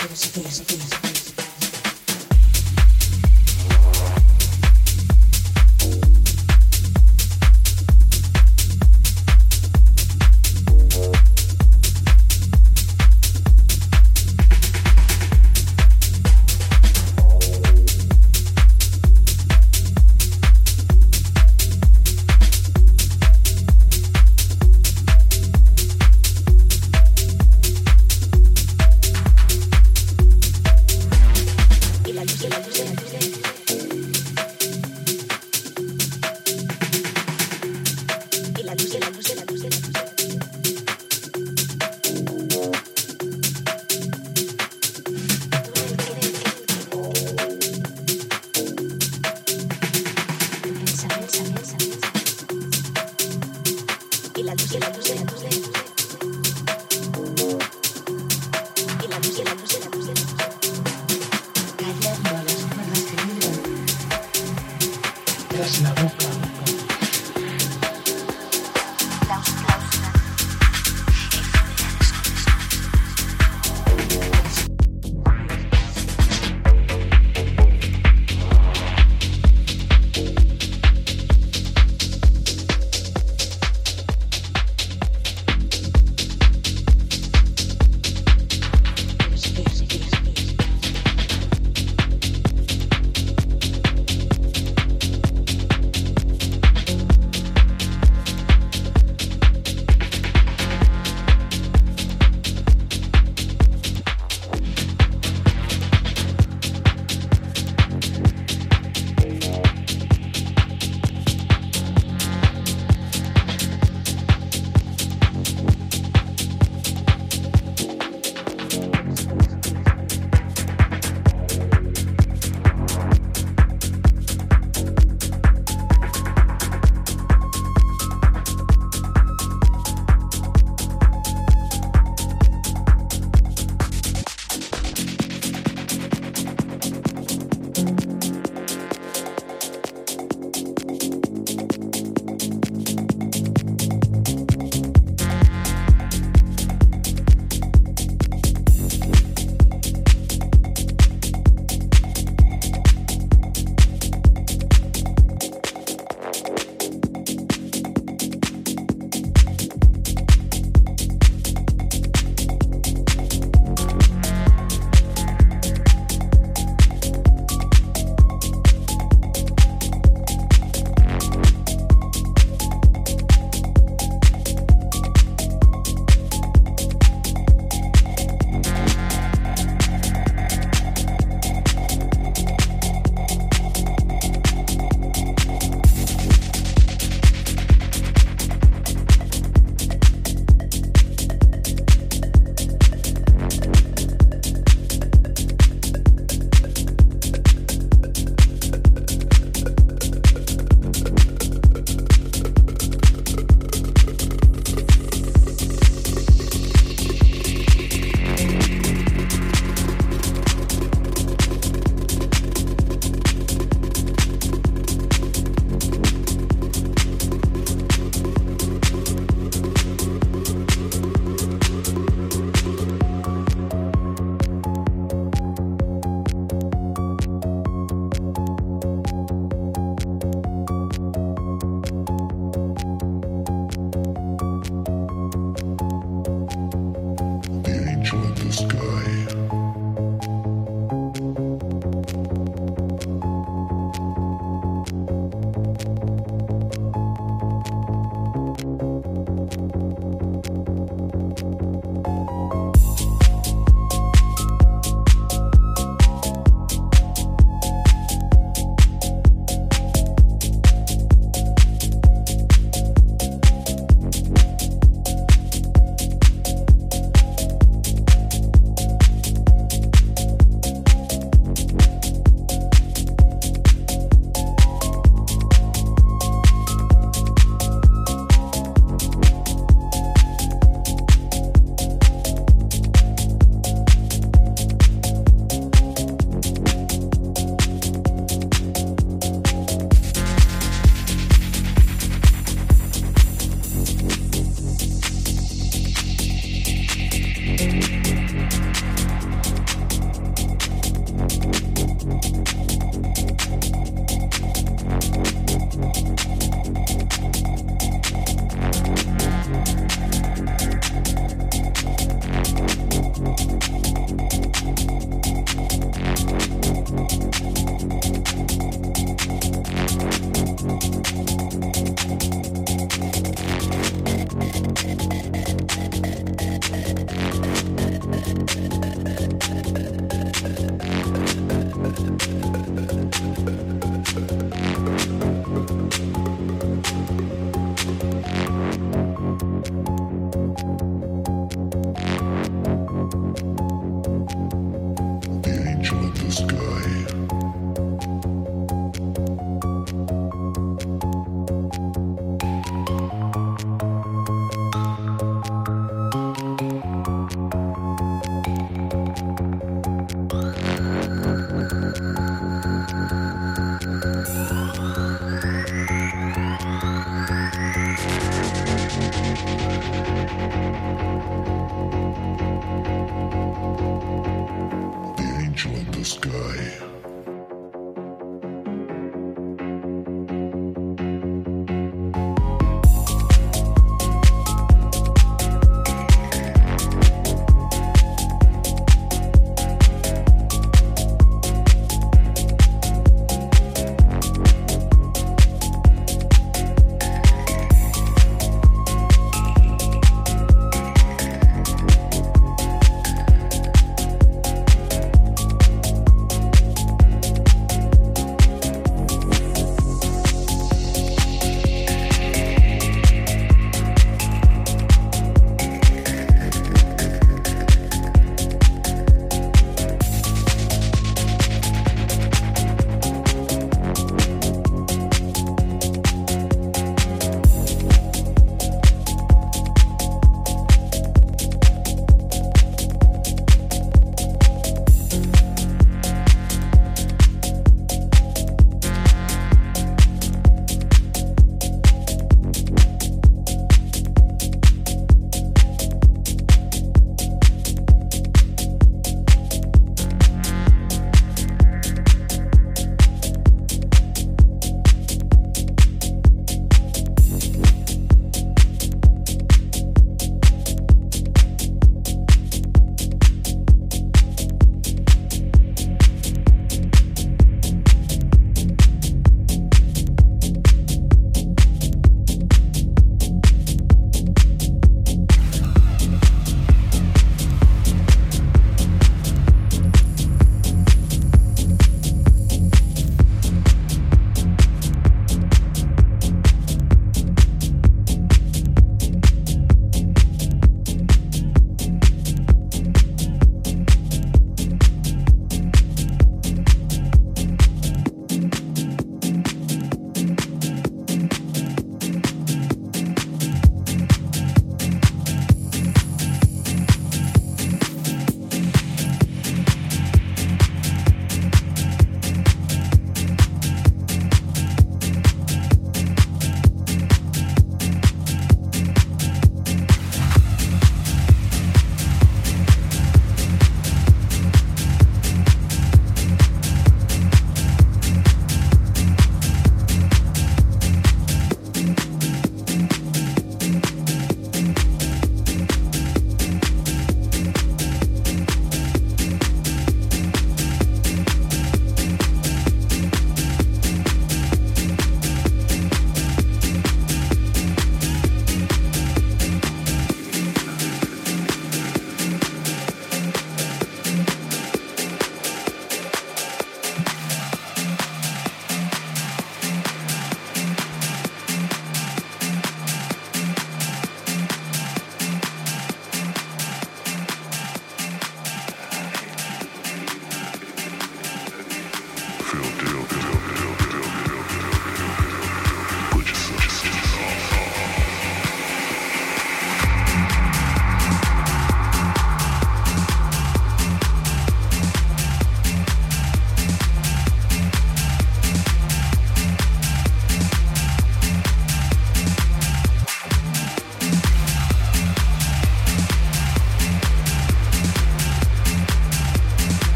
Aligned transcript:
Seguimos, 0.00 0.18
seguimos, 0.18 0.54
seguimos. 0.54 1.09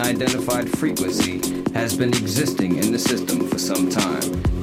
Unidentified 0.00 0.68
frequency 0.76 1.40
has 1.72 1.96
been 1.96 2.08
existing 2.08 2.78
in 2.78 2.90
the 2.90 2.98
system 2.98 3.46
for 3.46 3.58
some 3.60 3.88
time. 3.88 4.22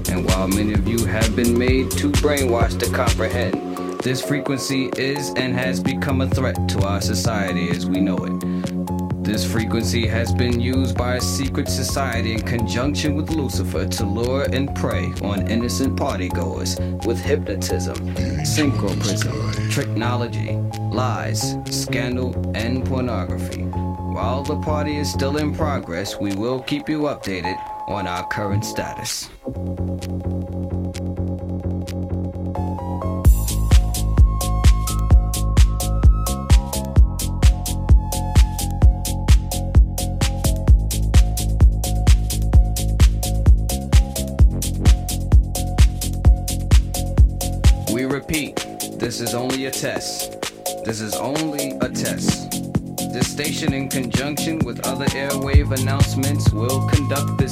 And 0.09 0.25
while 0.25 0.49
many 0.49 0.73
of 0.73 0.85
you 0.85 1.05
have 1.05 1.37
been 1.37 1.57
made 1.57 1.89
too 1.89 2.11
brainwashed 2.11 2.79
to 2.79 2.91
comprehend, 2.91 3.99
this 3.99 4.21
frequency 4.21 4.89
is 4.97 5.29
and 5.37 5.53
has 5.55 5.79
become 5.79 6.19
a 6.19 6.29
threat 6.29 6.67
to 6.69 6.85
our 6.85 6.99
society 6.99 7.69
as 7.69 7.85
we 7.85 8.01
know 8.01 8.17
it. 8.17 9.23
This 9.23 9.49
frequency 9.49 10.05
has 10.05 10.33
been 10.33 10.59
used 10.59 10.97
by 10.97 11.15
a 11.15 11.21
secret 11.21 11.69
society 11.69 12.33
in 12.33 12.41
conjunction 12.41 13.15
with 13.15 13.29
Lucifer 13.29 13.87
to 13.87 14.05
lure 14.05 14.47
and 14.51 14.75
prey 14.75 15.13
on 15.21 15.49
innocent 15.49 15.97
partygoers 15.97 16.77
with 17.05 17.21
hypnotism, 17.21 17.95
synchroprism, 18.43 19.73
technology, 19.73 20.57
lies, 20.93 21.55
scandal, 21.69 22.35
and 22.53 22.85
pornography. 22.85 23.70
While 24.21 24.43
the 24.43 24.55
party 24.55 24.97
is 24.97 25.11
still 25.11 25.37
in 25.37 25.51
progress, 25.51 26.19
we 26.19 26.35
will 26.35 26.61
keep 26.61 26.87
you 26.87 26.99
updated 27.13 27.57
on 27.87 28.05
our 28.05 28.27
current 28.27 28.63
status. 28.63 29.31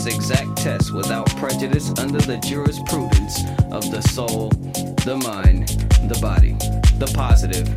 Exact 0.10 0.57
test 0.57 0.91
without 0.91 1.28
prejudice 1.38 1.91
under 1.99 2.20
the 2.20 2.38
jurisprudence 2.38 3.43
of 3.72 3.89
the 3.91 4.01
soul, 4.01 4.49
the 5.05 5.20
mind, 5.24 5.70
the 6.10 6.20
body, 6.22 6.53
the 6.97 7.12
positive, 7.14 7.68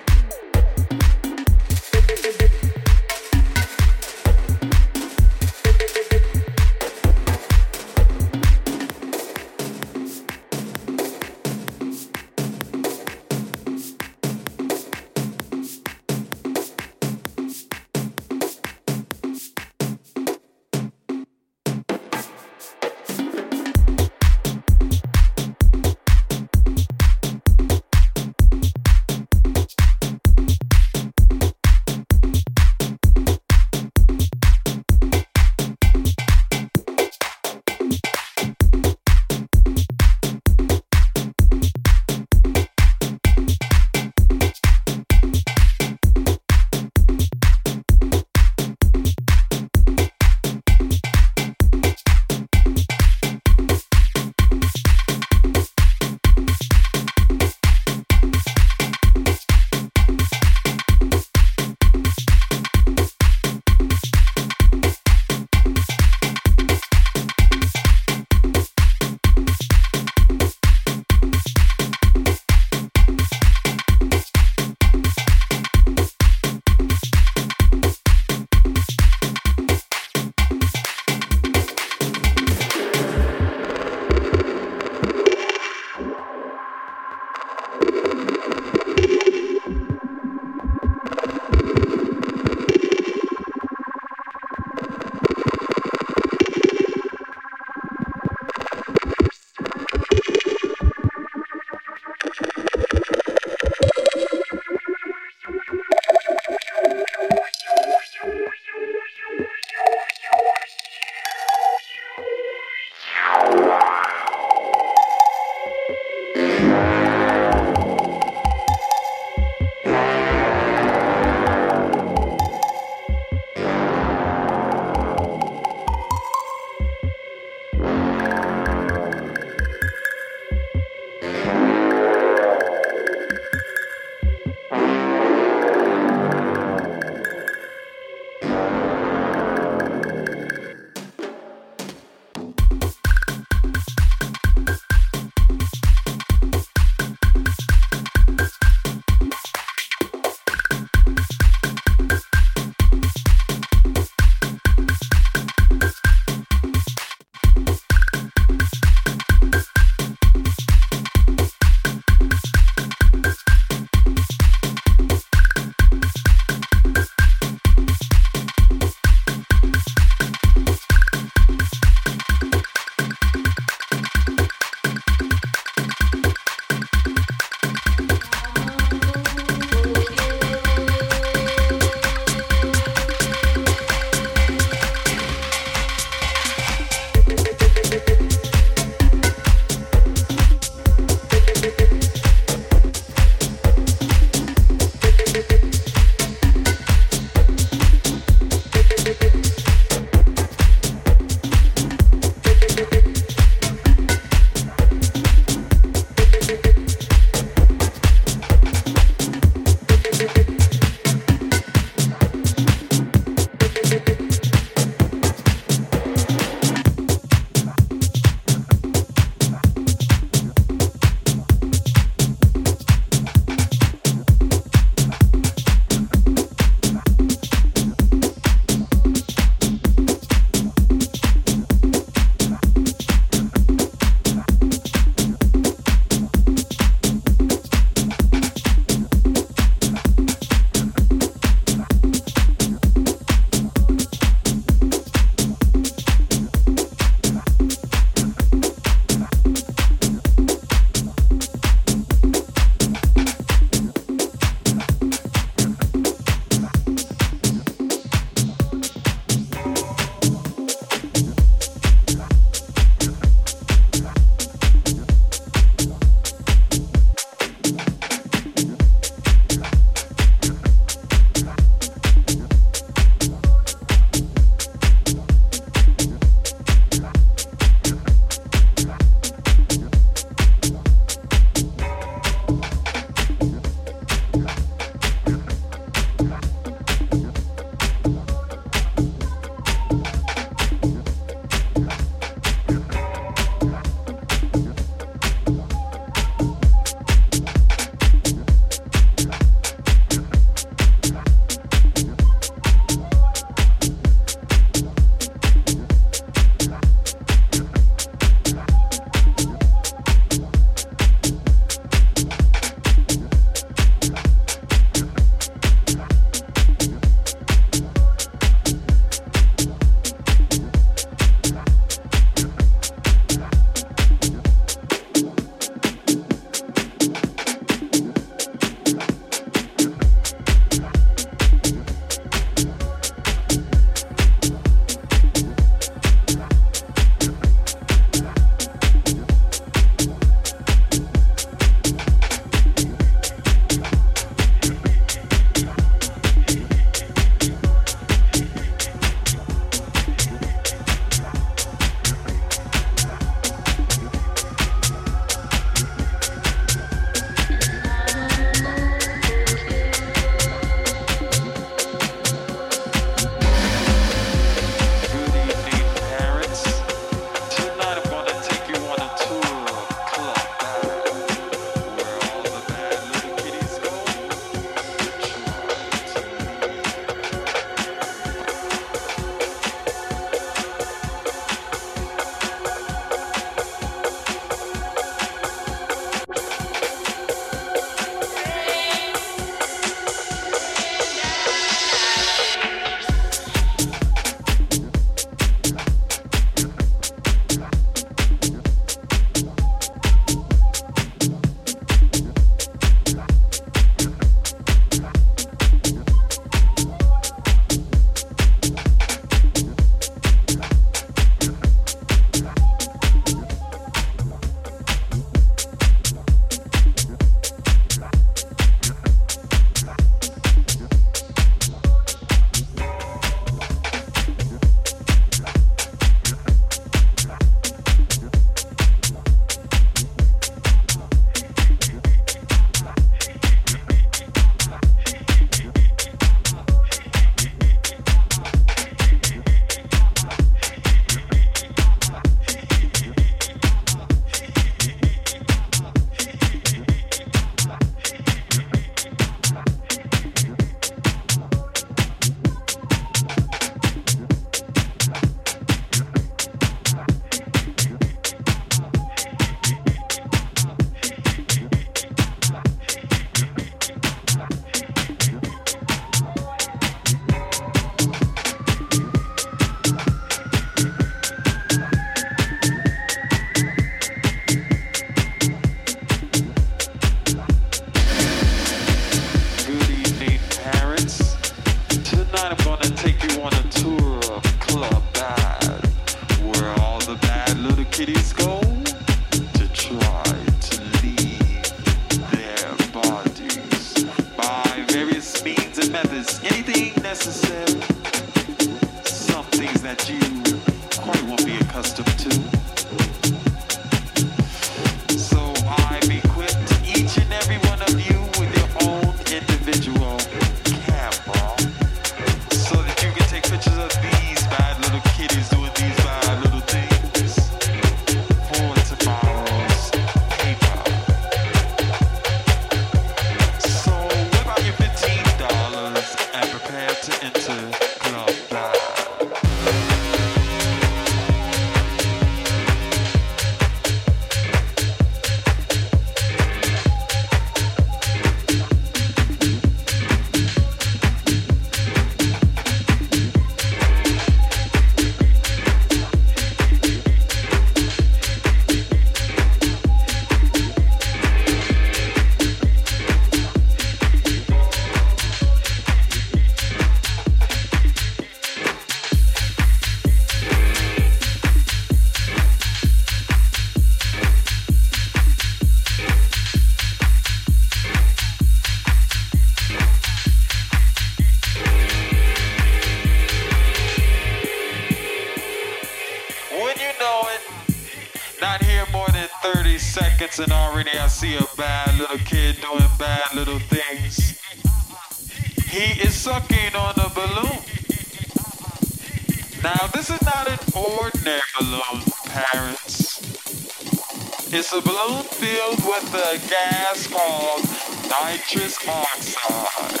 a 596.14 596.38
gas 596.48 597.06
called 597.06 597.62
nitrous 598.08 598.76
oxide. 598.88 600.00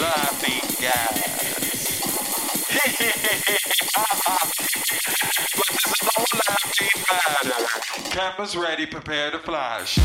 Laughing 0.00 0.60
gas. 0.80 2.00
but 5.56 5.68
this 5.70 5.86
is 5.86 6.02
no 6.02 6.24
laughing 6.48 6.96
matter. 7.10 8.10
Cameras 8.10 8.56
ready, 8.56 8.86
prepare 8.86 9.30
to 9.30 9.38
flash. 9.38 9.98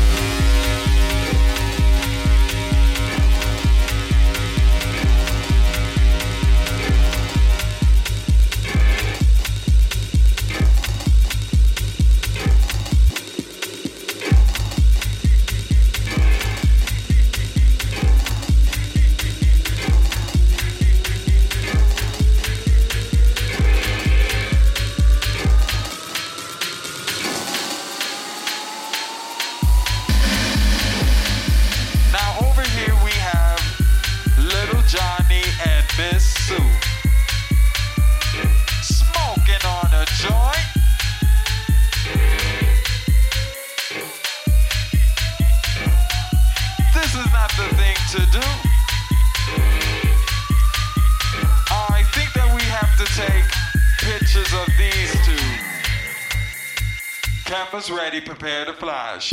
Ready, 57.88 58.20
prepare 58.20 58.64
to 58.64 58.72
flash. 58.72 59.32